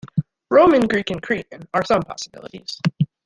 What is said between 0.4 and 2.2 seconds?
Roman, Greek and Cretan are some